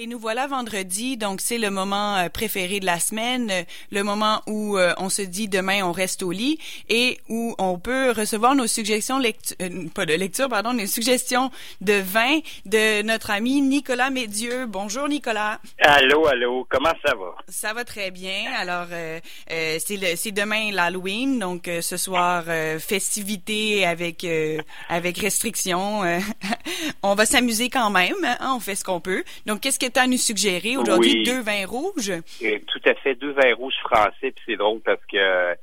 [0.00, 4.04] Et nous voilà vendredi, donc c'est le moment euh, préféré de la semaine, euh, le
[4.04, 8.12] moment où euh, on se dit demain on reste au lit et où on peut
[8.12, 9.56] recevoir nos suggestions lecture,
[9.94, 11.50] pas de lecture, pardon, nos suggestions
[11.80, 14.66] de vin de notre ami Nicolas Médieux.
[14.66, 15.58] Bonjour Nicolas.
[15.80, 17.34] Allô, allô, comment ça va?
[17.48, 18.52] Ça va très bien.
[18.56, 18.86] Alors
[19.48, 22.44] c'est c'est demain l'Halloween, donc ce soir
[22.78, 24.24] festivité avec
[24.88, 26.02] avec restrictions.
[27.02, 29.24] on va s'amuser quand même, hein, on fait ce qu'on peut.
[29.44, 31.24] Donc qu'est-ce que tu as à nous suggérer aujourd'hui?
[31.24, 32.12] Deux vins rouges?
[32.66, 34.30] tout à fait, deux vins rouges français.
[34.32, 35.54] Puis c'est drôle parce que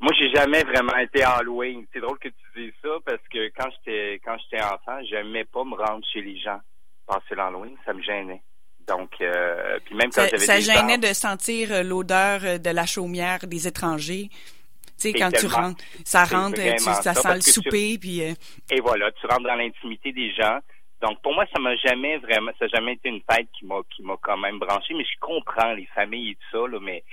[0.00, 1.86] moi, j'ai jamais vraiment été Halloween.
[1.92, 5.64] C'est drôle que tu dises ça parce que quand j'étais quand j'étais enfant, j'aimais pas
[5.64, 6.60] me rendre chez les gens
[7.06, 7.76] passer l'Halloween.
[7.84, 8.42] Ça me gênait.
[8.86, 12.86] Donc, euh, puis même quand j'avais Ça gênait de sentir euh, l'odeur euh, de la
[12.86, 14.28] chaumière des étrangers.
[14.30, 18.20] Tu sais, quand tu rentres, ça rentre, ça, sent le souper, puis...
[18.20, 20.58] Et voilà, tu rentres dans l'intimité des gens.
[21.02, 23.80] Donc pour moi, ça m'a jamais vraiment, ça n'a jamais été une fête qui m'a
[23.90, 27.04] qui m'a quand même branché, mais je comprends les familles et tout ça, là, mais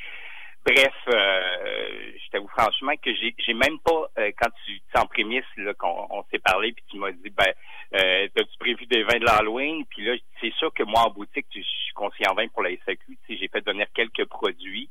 [0.66, 5.44] bref, euh, je t'avoue franchement que j'ai j'ai même pas euh, quand tu en prémisse
[5.58, 7.54] là qu'on on, s'est parlé puis tu m'as dit ben
[7.96, 9.86] euh, as-tu prévu des vins de l'Halloween?
[9.90, 12.72] Puis là c'est sûr que moi en boutique je suis conseiller en vin pour la
[12.86, 14.90] SAQ, j'ai fait venir quelques produits,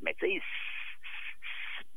[0.00, 0.42] mais tu sais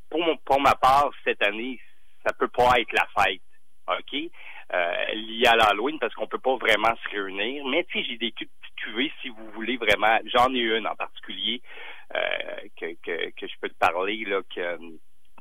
[0.09, 1.80] pour pour ma part cette année
[2.25, 3.42] ça peut pas être la fête,
[3.88, 4.31] ok?
[4.73, 7.66] Euh, lié à l'Halloween parce qu'on peut pas vraiment se réunir.
[7.66, 10.17] Mais tu sais, j'ai des petites cuvées si vous voulez vraiment.
[10.33, 11.61] J'en ai une en particulier
[12.16, 12.19] euh,
[12.80, 14.41] que, que, que, je peux te parler là.
[14.53, 14.77] Que,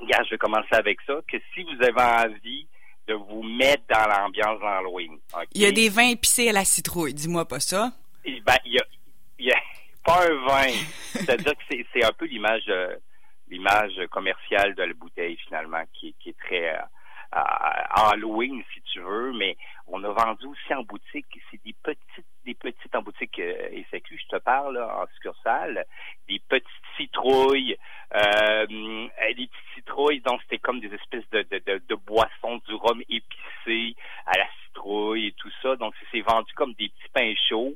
[0.01, 1.15] je vais commencer avec ça.
[1.27, 2.69] Que si vous avez envie
[3.09, 5.19] de vous mettre dans l'ambiance d'Halloween.
[5.55, 7.15] Il y a des vins épicés à la citrouille.
[7.15, 7.93] Dis-moi pas ça.
[8.25, 8.85] Eh ben, il y a,
[9.39, 9.61] il y a
[10.05, 10.73] pas un vin.
[11.13, 12.71] C'est-à-dire que c'est un peu l'image
[13.49, 16.79] l'image commerciale de la bouteille finalement qui, qui est très
[17.35, 22.55] Halloween, si tu veux, mais on a vendu aussi en boutique, c'est des petites, des
[22.55, 25.85] petites en boutique euh, SAQ, je te parle, en succursale,
[26.29, 27.77] des petites citrouilles,
[28.15, 33.01] euh, des petites citrouilles, donc c'était comme des espèces de, de, de, boissons, du rhum
[33.09, 37.75] épicé à la citrouille et tout ça, donc c'est vendu comme des petits pains chauds.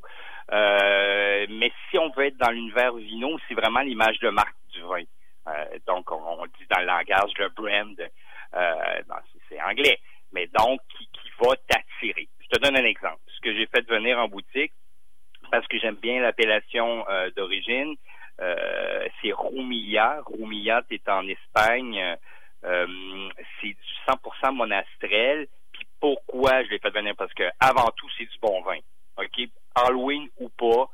[0.51, 4.81] Euh, mais si on veut être dans l'univers vino, c'est vraiment l'image de marque du
[4.83, 5.03] vin.
[5.49, 8.11] Euh, donc, on, dit dans le langage le brand.
[9.79, 9.95] Euh,
[10.33, 11.09] mais donc qui,
[11.41, 12.29] va t'attirer.
[12.41, 13.21] Je te donne un exemple.
[13.29, 14.73] Ce que j'ai fait venir en boutique,
[15.53, 17.95] parce que j'aime bien l'appellation euh, d'origine,
[18.41, 20.21] euh, c'est Rumilla.
[20.27, 22.17] Rumilla, c'est en Espagne.
[22.65, 23.29] Euh,
[23.61, 25.47] c'est du 100% monastrel.
[25.73, 27.15] Puis pourquoi je l'ai fait venir?
[27.17, 28.79] Parce que avant tout, c'est du bon vin.
[29.77, 30.91] Halloween ou pas,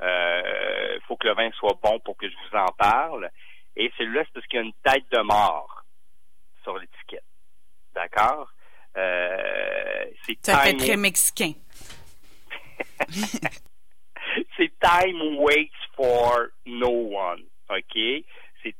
[0.00, 3.30] il faut que le vin soit bon pour que je vous en parle.
[3.74, 5.82] Et celui-là, c'est parce qu'il y a une tête de mort
[6.62, 6.78] sur.
[7.98, 8.48] D'accord?
[8.96, 10.04] Euh,
[10.42, 11.52] Ça fait très mexicain.
[14.56, 17.42] c'est time waits for no one.
[17.70, 17.98] OK?
[18.62, 18.74] C'est,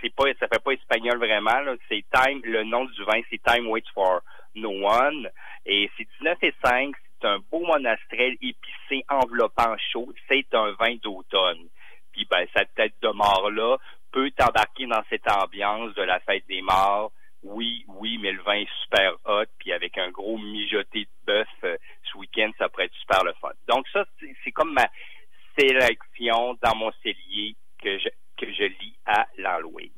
[0.00, 3.68] c'est, pas, ça fait pas espagnol vraiment, C'est time, le nom du vin, c'est time
[3.68, 4.22] waits for
[4.56, 5.28] no one.
[5.66, 6.94] Et c'est 19 et 5.
[7.20, 10.12] C'est un beau monastrel épicé enveloppant chaud.
[10.28, 11.68] C'est un vin d'automne.
[12.12, 13.76] Puis, ben, cette tête de mort-là
[14.10, 17.12] peut t'embarquer dans cette ambiance de la fête des morts,
[17.54, 21.48] oui, oui, mais le vin est super hot, puis avec un gros mijoté de bœuf
[21.62, 23.52] euh, ce week-end, ça pourrait être super le fun.
[23.68, 24.04] Donc ça,
[24.42, 24.88] c'est comme ma
[25.56, 29.92] sélection dans mon cellier que je, que je lis à l'Halloween.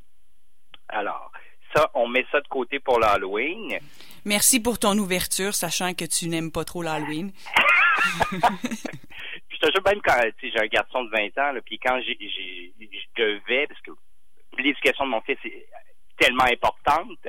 [0.89, 1.33] Alors,
[1.75, 3.78] ça, on met ça de côté pour l'Halloween.
[4.25, 7.33] Merci pour ton ouverture, sachant que tu n'aimes pas trop l'Halloween.
[8.33, 13.23] je te jure même quand j'ai un garçon de 20 ans, puis quand j'ai, je
[13.23, 13.93] devais, parce que
[14.59, 15.38] l'éducation de mon fils
[16.16, 17.27] tellement importante,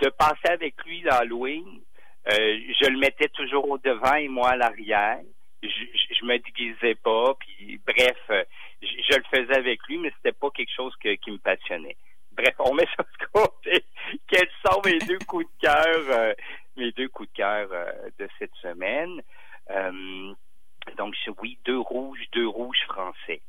[0.00, 1.80] de passer avec lui l'Halloween,
[2.28, 5.20] euh, je le mettais toujours au devant et moi à l'arrière.
[5.62, 8.44] Je, je, me déguisais pas, puis bref, euh,
[8.80, 11.96] je, le faisais avec lui, mais c'était pas quelque chose qui me passionnait.
[12.32, 13.84] Bref, on met ça de côté.
[14.28, 16.34] Quels sont mes deux coups de cœur, euh,
[16.76, 17.68] mes deux coups de cœur
[18.18, 19.20] de cette semaine?
[20.96, 23.42] donc oui, deux rouges, deux rouges français.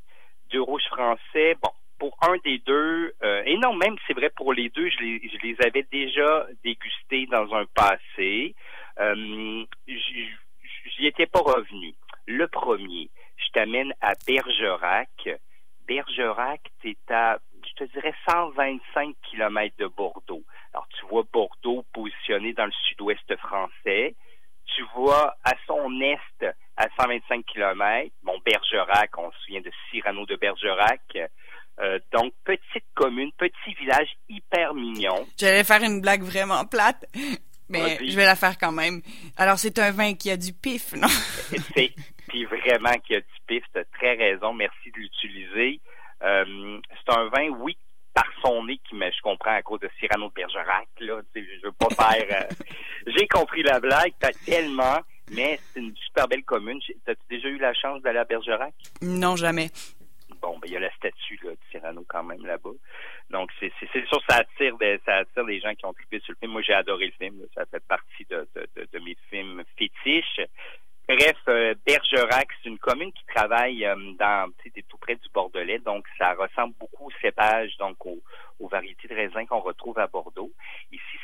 [0.51, 1.71] Deux rouges français, bon,
[2.21, 5.37] un des deux, euh, et non, même c'est vrai pour les deux, je les, je
[5.47, 8.55] les avais déjà dégustés dans un passé.
[8.99, 11.93] Euh, J'y étais pas revenu.
[12.27, 15.29] Le premier, je t'amène à Bergerac.
[15.87, 20.43] Bergerac, c'est à, je te dirais, 125 kilomètres de Bordeaux.
[20.73, 24.15] Alors, tu vois Bordeaux positionné dans le sud-ouest français.
[24.75, 26.45] Tu vois à son est,
[26.77, 31.01] à 125 kilomètres, bon, Bergerac, on se souvient de Cyrano de Bergerac,
[31.81, 35.25] euh, donc, petite commune, petit village hyper mignon.
[35.37, 37.05] J'allais faire une blague vraiment plate,
[37.69, 39.01] mais je vais la faire quand même.
[39.37, 41.07] Alors, c'est un vin qui a du pif, non?
[42.27, 43.63] puis vraiment qu'il y a du pif.
[43.73, 44.53] Tu as très raison.
[44.53, 45.79] Merci de l'utiliser.
[46.21, 47.77] Euh, c'est un vin, oui,
[48.13, 51.21] par son nez qui me, je comprends à cause de Cyrano de Bergerac, là.
[51.33, 52.43] Je veux pas faire.
[52.43, 52.65] Euh,
[53.07, 54.99] j'ai compris la blague, t'as tellement,
[55.31, 56.79] mais c'est une super belle commune.
[57.05, 58.73] T'as-tu déjà eu la chance d'aller à Bergerac?
[59.01, 59.69] Non, jamais.
[60.41, 62.71] Bon, ben il y a la statue de Cyrano quand même là-bas.
[63.29, 63.71] Donc c'est
[64.07, 66.51] sûr ça attire des, ça attire les gens qui ont trippé sur le film.
[66.51, 68.47] Moi j'ai adoré le film, ça fait partie de,
[68.99, 70.41] mes films fétiches.
[71.07, 74.51] Bref, euh, Bergerac, c'est une commune qui travaille euh, dans,
[74.87, 78.21] tout près du Bordelais, donc ça ressemble beaucoup au cépage, donc aux,
[78.67, 80.51] variétés de raisins qu'on retrouve à Bordeaux.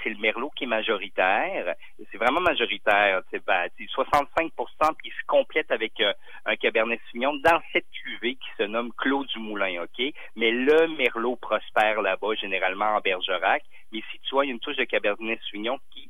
[0.05, 1.73] C'est le Merlot qui est majoritaire.
[2.11, 3.23] C'est vraiment majoritaire.
[3.31, 4.51] C'est ben, 65%
[4.97, 6.13] puis se complète avec euh,
[6.45, 10.13] un Cabernet Sauvignon dans cette cuvée qui se nomme Clos du Moulin, OK?
[10.35, 13.63] Mais le Merlot prospère là-bas, généralement en Bergerac.
[13.91, 16.09] Mais si tu vois, il y a une touche de Cabernet Sauvignon qui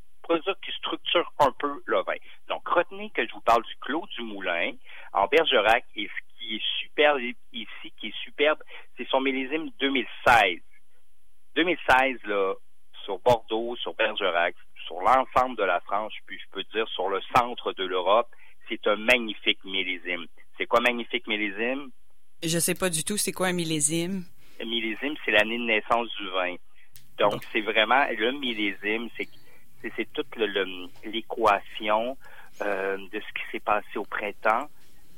[0.64, 2.16] qui structure un peu le vin.
[2.48, 4.72] Donc, retenez que je vous parle du Clos du Moulin
[5.14, 7.20] en Bergerac et ce qui est superbe
[7.54, 8.58] ici, qui est superbe,
[8.98, 10.62] c'est son millésime 2016.
[11.56, 12.56] 2016, là,
[14.26, 14.56] Bergerac,
[14.88, 18.30] sur l'ensemble de la France, puis je peux dire sur le centre de l'Europe,
[18.70, 20.26] c'est un magnifique millésime.
[20.58, 21.90] C'est quoi magnifique millésime?
[22.44, 24.24] Je sais pas du tout, c'est quoi un millésime?
[24.62, 26.56] Un millésime, c'est l'année de naissance du vin.
[27.18, 29.28] Donc, c'est vraiment le millésime, c'est
[29.96, 30.36] c'est toute
[31.04, 32.18] l'équation
[32.62, 34.68] euh, de ce qui s'est passé au printemps,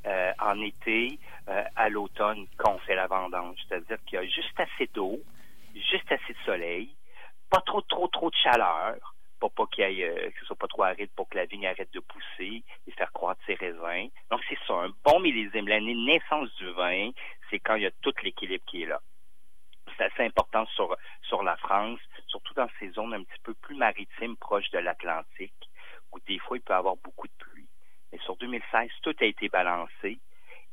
[0.05, 1.17] euh, en été,
[1.47, 3.55] euh, à l'automne, quand on fait la vendange.
[3.67, 5.19] C'est-à-dire qu'il y a juste assez d'eau,
[5.73, 6.89] juste assez de soleil,
[7.49, 10.67] pas trop, trop, trop de chaleur, pour pas qu'il y ait, que ce soit pas
[10.67, 14.09] trop aride pour que la vigne arrête de pousser et faire croître ses raisins.
[14.31, 15.67] Donc, c'est ça, un bon millésime.
[15.67, 17.11] L'année de naissance du vin,
[17.49, 18.99] c'est quand il y a tout l'équilibre qui est là
[19.97, 23.75] c'est assez important sur, sur la France, surtout dans ces zones un petit peu plus
[23.75, 25.69] maritimes proches de l'Atlantique,
[26.11, 27.67] où des fois il peut y avoir beaucoup de pluie.
[28.11, 30.19] Mais sur 2016, tout a été balancé.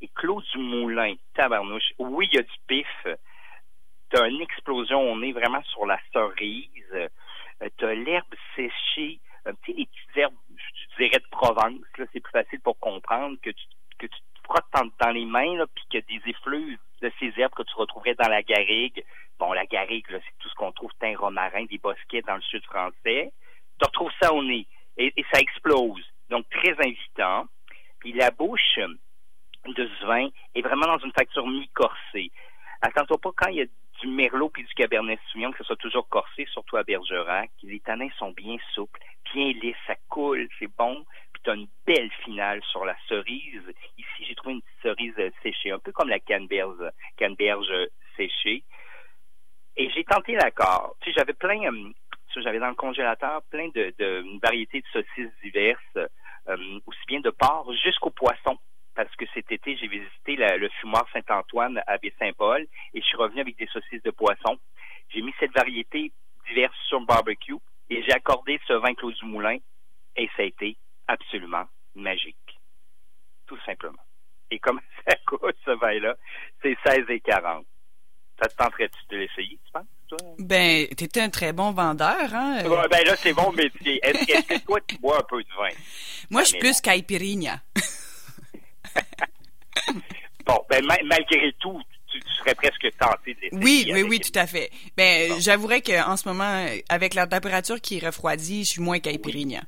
[0.00, 3.06] Et Claude Dumoulin, tabarnouche, oui, il y a du pif.
[4.22, 6.68] Une explosion, on est vraiment sur la cerise.
[6.92, 7.08] Euh,
[7.78, 12.30] t'as l'herbe séchée, un petit les petites herbes, je dirais de Provence, là, c'est plus
[12.30, 13.64] facile pour comprendre que tu,
[13.98, 17.54] que tu te frottes dans, les mains, là, puis que des effluves de ces herbes
[17.54, 19.04] que tu retrouverais dans la garrigue.
[19.38, 22.64] Bon, la garrigue, c'est tout ce qu'on trouve, teint romarin, des bosquets dans le sud
[22.64, 23.32] français.
[23.80, 26.04] Tu retrouves ça au nez et, ça explose.
[26.30, 27.46] Donc, très invitant.
[27.98, 32.30] Puis la bouche de ce vin est vraiment dans une facture mi-corsée.
[32.82, 33.66] Attends-toi pas quand il y a
[34.04, 37.50] du merlot puis du cabernet sauvignon que ce soit toujours corsé, surtout à Bergerac.
[37.62, 39.00] Les tanins sont bien souples,
[39.32, 41.04] bien lisses, ça coule, c'est bon
[41.44, 43.62] tu as une belle finale sur la cerise.
[43.98, 47.86] Ici, j'ai trouvé une petite cerise euh, séchée, un peu comme la canneberge, canneberge euh,
[48.16, 48.64] séchée.
[49.76, 50.96] Et j'ai tenté l'accord.
[51.00, 51.92] Tu sais, j'avais plein, euh,
[52.36, 56.10] j'avais dans le congélateur plein de variétés de saucisses diverses,
[56.86, 58.58] aussi bien de porc jusqu'au poisson.
[59.48, 62.62] Cet été, j'ai visité le fumoir Saint-Antoine à Baie-Saint-Paul
[62.94, 64.58] et je suis revenu avec des saucisses de poisson.
[65.10, 66.12] J'ai mis cette variété
[66.48, 67.56] diverse sur le barbecue
[67.90, 69.58] et j'ai accordé ce vin Clos du Moulin
[70.16, 71.64] et ça a été absolument
[71.94, 72.58] magique.
[73.46, 74.02] Tout simplement.
[74.50, 76.16] Et comme ça coûte, ce vin-là,
[76.62, 77.66] c'est 16 et 40.
[78.40, 79.84] Ça te tenterait-tu de l'essayer, tu penses?
[80.08, 80.18] Toi?
[80.38, 82.62] Ben, t'étais un très bon vendeur, hein?
[82.62, 84.00] ben là, c'est bon métier.
[84.02, 85.68] Est-ce, que toi, tu bois un peu de vin?
[86.30, 87.60] Moi, je suis plus caipirinha.
[90.44, 93.48] bon, ben, malgré tout, tu, serais presque tenté de.
[93.52, 94.70] Oui, oui, oui, tout à fait.
[94.96, 99.62] Ben, j'avouerais qu'en ce moment, avec la température qui refroidit, je suis moins caipirinha.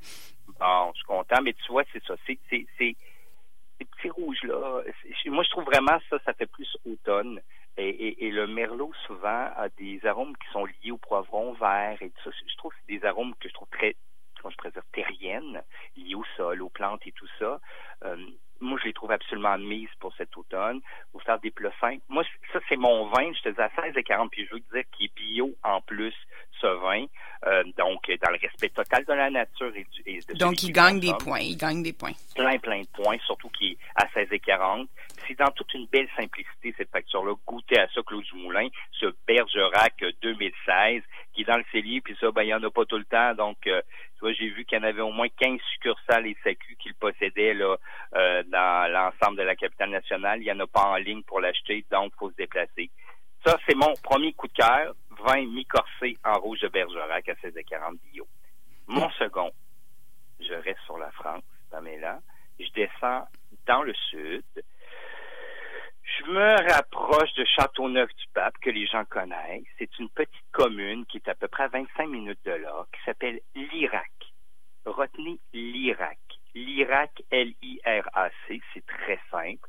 [0.59, 2.15] Bon, je suis content, mais tu vois, c'est ça.
[2.27, 4.83] C'est, ces petits rouges-là,
[5.27, 7.41] moi, je trouve vraiment ça, ça fait plus automne.
[7.79, 12.09] Et, et, le merlot, souvent, a des arômes qui sont liés au poivron vert et
[12.09, 12.31] tout ça.
[12.31, 13.97] Je trouve que c'est des arômes que je trouve très,
[14.41, 15.63] comment je pourrais dire, terriennes,
[15.95, 17.61] liés au sol, aux plantes et tout ça.
[18.05, 18.17] Euh,
[18.61, 20.81] moi, je les trouve absolument mises pour cet automne.
[21.13, 22.03] Pour faire des plats simples.
[22.09, 23.33] Moi, ça, c'est mon vin.
[23.33, 25.55] Je te dis à 16 et 40, puis je veux te dire qu'il est bio
[25.63, 26.15] en plus,
[26.61, 27.05] ce vin.
[27.47, 30.73] Euh, donc, dans le respect total de la nature et, du, et de Donc, il
[30.73, 31.41] gagne des points.
[31.41, 32.13] Il gagne des points.
[32.35, 34.89] Plein, plein de points, surtout qu'il est à 16 et 40.
[35.27, 37.35] C'est dans toute une belle simplicité, cette facture-là.
[37.47, 41.03] Goûter à ça, Claude Dumoulin, ce Bergerac 2016,
[41.35, 43.05] qui est dans le cellier, puis ça, ben, il n'y en a pas tout le
[43.05, 43.35] temps.
[43.35, 43.83] Donc, euh,
[44.17, 46.89] tu vois, j'ai vu qu'il y en avait au moins 15 succursales et SAQ qui
[46.89, 47.77] le possédaient, là,
[48.15, 50.41] euh, dans l'ensemble de la capitale nationale.
[50.41, 52.91] Il n'y en a pas en ligne pour l'acheter, donc faut se déplacer.
[53.45, 54.95] Ça, c'est mon premier coup de cœur,
[55.25, 58.27] vin mi-corsé en rouge de Bergerac à 16,40 bio.
[58.87, 59.51] Mon second,
[60.41, 62.21] je reste sur la France, Pamela.
[62.59, 63.27] Je descends
[63.67, 64.45] dans le sud.
[66.27, 69.63] Je me rapproche de Châteauneuf-du-Pape, que les gens connaissent.
[69.79, 73.01] C'est une petite commune qui est à peu près à 25 minutes de là, qui
[73.05, 74.11] s'appelle l'Irak.
[74.85, 76.19] Retenez l'Irak.
[76.55, 79.69] l'Irak, L-I-R-A-C, c'est très simple,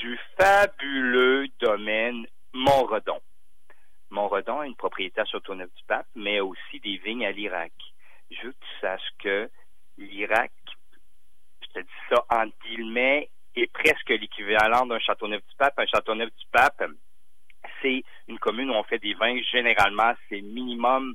[0.00, 3.20] du fabuleux domaine Montredon.
[4.10, 7.72] Montredon a une propriété à Châteauneuf-du-Pape, mais aussi des vignes à l'Irak.
[8.30, 9.50] Je veux que tu saches que
[9.96, 10.52] l'Irak,
[11.62, 15.78] je te dis ça en guillemets, est presque l'équivalent d'un Châteauneuf-du-Pape.
[15.78, 16.84] Un Châteauneuf-du-Pape,
[17.82, 21.14] c'est une commune où on fait des vins, généralement, c'est minimum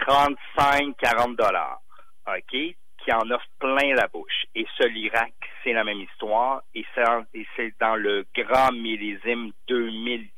[0.00, 1.80] 35-40 dollars.
[2.26, 2.50] OK?
[2.50, 4.46] Qui en offre plein la bouche.
[4.54, 6.62] Et ce, l'Irak, c'est la même histoire.
[6.74, 10.35] Et c'est dans le grand millésime 2017.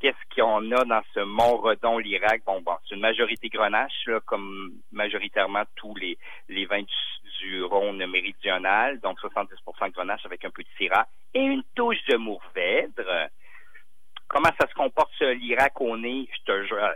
[0.00, 2.42] Qu'est-ce qu'on a dans ce Mont-Redon, l'Irak?
[2.46, 6.16] Bon, bon, c'est une majorité grenache, là, comme majoritairement tous les,
[6.48, 6.82] les vins
[7.40, 12.16] du, Rhône méridional, donc 70% grenache avec un peu de syrah et une touche de
[12.16, 13.28] mourvèdre.
[14.26, 16.28] Comment ça se comporte, l'Irak au nez?
[16.32, 16.94] Je te jure,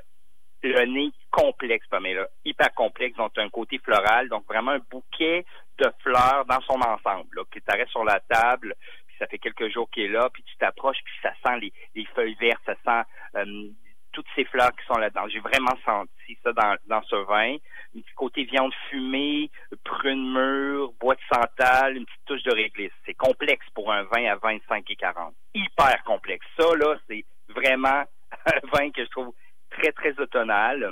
[0.63, 5.45] le nez complexe, là, hyper complexe, donc un côté floral, donc vraiment un bouquet
[5.79, 8.75] de fleurs dans son ensemble, là, qui t'arrête sur la table,
[9.23, 12.37] ça fait quelques jours qu'il est là, puis tu t'approches, puis ça sent les, feuilles
[12.41, 13.69] vertes, ça sent euh,
[14.13, 15.29] toutes ces fleurs qui sont là-dedans.
[15.29, 17.55] J'ai vraiment senti ça dans, ce vin.
[17.97, 19.49] Un petit côté viande fumée,
[19.85, 22.93] prune mûre, bois de santal, une petite touche de réglisse.
[23.07, 25.33] C'est complexe pour un vin à 25 et 40.
[25.55, 26.45] Hyper complexe.
[26.59, 28.03] Ça, là, c'est vraiment
[28.47, 29.33] un vin que je trouve
[29.71, 30.91] très, très automnal.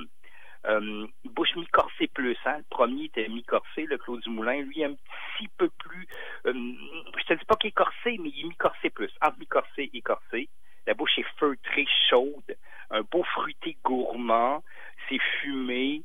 [0.66, 2.58] Euh, bouche mi-corsée plus, hein.
[2.58, 4.60] Le premier était mi-corsé, le Claude Dumoulin.
[4.62, 6.06] Lui, un petit peu plus,
[6.46, 9.10] euh, je te dis pas qu'il est corsé, mais il est mi-corsé plus.
[9.22, 10.48] Entre mi-corsé et corsé.
[10.86, 12.56] La bouche est feutrée, chaude.
[12.90, 14.62] Un beau fruité gourmand.
[15.08, 16.02] C'est fumé.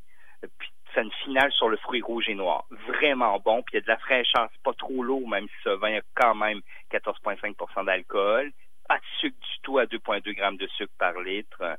[0.60, 2.66] Puis ça une finale sur le fruit rouge et noir.
[2.88, 3.62] Vraiment bon.
[3.64, 4.48] Puis il y a de la fraîcheur.
[4.54, 8.52] C'est pas trop lourd, même si ce vin quand même 14,5% d'alcool.
[8.88, 11.78] Pas de sucre du tout à 2,2 grammes de sucre par litre.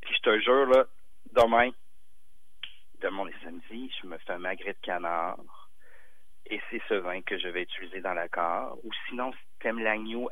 [0.00, 0.86] Puis je te jure, là,
[1.32, 1.70] demain,
[3.00, 5.38] demain et samedi, je me fais un magret de canard.
[6.46, 8.78] Et c'est ce vin que je vais utiliser dans la carte.
[8.82, 10.28] Ou sinon, si tu aimes l'agneau,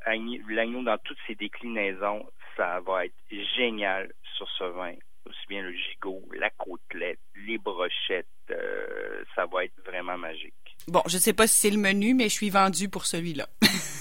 [0.49, 2.27] l'agneau dans toutes ses déclinaisons,
[2.57, 3.15] ça va être
[3.57, 4.95] génial sur ce vin.
[5.27, 10.55] Aussi bien le gigot, la côtelette, les brochettes, euh, ça va être vraiment magique.
[10.89, 13.47] Bon, je sais pas si c'est le menu, mais je suis vendu pour celui-là.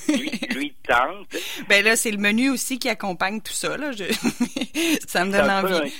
[0.07, 1.27] lui, lui tente.
[1.67, 3.77] Ben là, c'est le menu aussi qui accompagne tout ça.
[3.77, 3.91] Là.
[5.07, 5.93] ça me donne envie.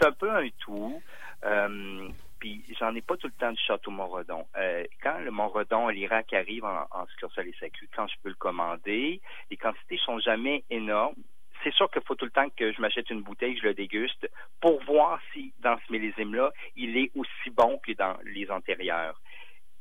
[0.00, 1.02] C'est un peu un tout.
[1.44, 4.46] Euh, puis j'en ai pas tout le temps du château Montredon.
[4.56, 8.34] Euh, quand le Montredon l'Irak arrive en, en succursale et SAQ, quand je peux le
[8.34, 11.16] commander, les quantités sont jamais énormes.
[11.62, 14.30] C'est sûr qu'il faut tout le temps que je m'achète une bouteille, je le déguste,
[14.62, 19.20] pour voir si dans ce millésime-là, il est aussi bon que dans les antérieurs.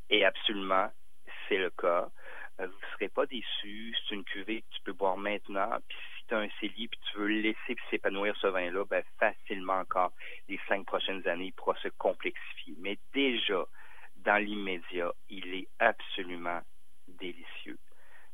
[0.09, 0.89] Et absolument,
[1.47, 2.09] c'est le cas.
[2.59, 3.95] Euh, vous ne serez pas déçus.
[4.07, 5.69] C'est une cuvée que tu peux boire maintenant.
[5.87, 5.97] Puis
[6.35, 10.11] un CELI puis tu veux laisser s'épanouir ce vin-là, ben facilement encore,
[10.47, 12.75] les cinq prochaines années, il pourra se complexifier.
[12.79, 13.65] Mais déjà,
[14.17, 16.61] dans l'immédiat, il est absolument
[17.07, 17.77] délicieux.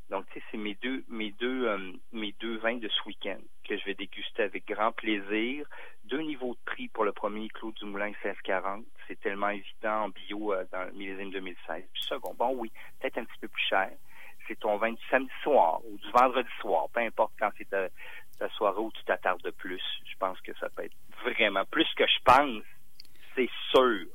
[0.10, 3.40] Donc, tu sais, c'est mes deux, mes deux, euh, mes deux vins de ce week-end
[3.64, 5.68] que je vais déguster avec grand plaisir.
[6.04, 8.86] Deux niveaux de prix pour le premier Claude Dumoulin 1640.
[9.08, 11.84] C'est tellement évident en bio euh, dans le millésime 2016.
[11.92, 13.90] Puis second, bon oui, peut-être un petit peu plus cher.
[14.48, 18.50] C'est ton vin du samedi soir ou du vendredi soir, peu importe quand c'est ta,
[18.50, 19.82] soirée où tu t'attardes de plus.
[20.06, 22.64] Je pense que ça peut être vraiment plus que je pense.
[23.36, 24.06] C'est sûr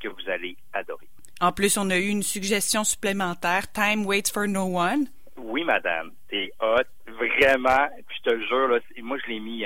[0.00, 1.08] que vous allez adorer.
[1.40, 3.72] En plus, on a eu une suggestion supplémentaire.
[3.72, 5.06] Time waits for no one.
[5.36, 6.12] Oui, madame.
[6.28, 6.84] T'es hot.
[7.06, 7.88] Vraiment.
[8.06, 9.64] Puis je te jure, là, moi, je l'ai mis,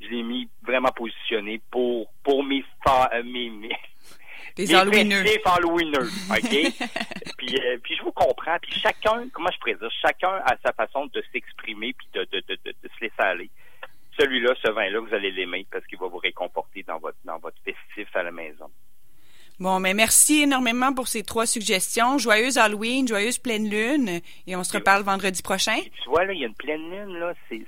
[0.00, 3.76] je l'ai mis vraiment positionné pour, pour mes, euh, mes, mes,
[4.66, 6.08] les Halloweeners.
[6.30, 6.50] OK?
[7.38, 8.58] puis, euh, puis je vous comprends.
[8.62, 12.42] Puis chacun, comment je pourrais dire, chacun a sa façon de s'exprimer puis de, de,
[12.48, 13.50] de, de, se laisser aller.
[14.18, 17.56] Celui-là, ce vin-là, vous allez l'aimer parce qu'il va vous réconforter dans votre, dans votre
[17.64, 18.70] festif à la maison.
[19.60, 22.16] Bon, mais merci énormément pour ces trois suggestions.
[22.16, 25.76] Joyeuse Halloween, joyeuse pleine lune, et on se reparle vendredi prochain.
[26.02, 27.66] tu vois, là, il y a une pleine lune, là, c'est,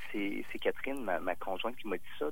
[0.58, 2.30] Catherine, ma, conjointe, qui m'a dit ça.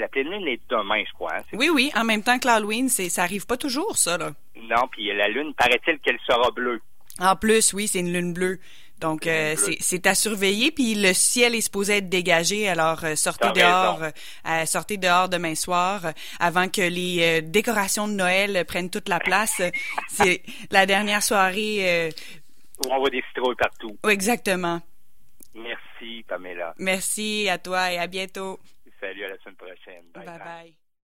[0.00, 1.34] La pleine lune est demain, je crois.
[1.36, 4.30] Hein, oui, oui, en même temps que l'Halloween, c'est, ça arrive pas toujours, ça, là.
[4.56, 6.80] Non, puis la lune, paraît-il qu'elle sera bleue.
[7.18, 8.58] En plus, oui, c'est une lune bleue.
[8.98, 10.70] Donc, euh, c'est à surveiller.
[10.70, 12.68] Puis le ciel est supposé être dégagé.
[12.68, 18.64] Alors, euh, sortez dehors, euh, sortez dehors demain soir avant que les décorations de Noël
[18.66, 19.60] prennent toute la place.
[20.08, 22.10] c'est la dernière soirée.
[22.84, 23.96] Où on voit des citrouilles partout.
[24.08, 24.80] exactement.
[25.54, 26.74] Merci, Pamela.
[26.78, 28.60] Merci à toi et à bientôt.
[29.00, 30.10] Salut, à la semaine prochaine.
[30.12, 30.26] bye.
[30.26, 30.38] bye.
[30.38, 30.76] bye.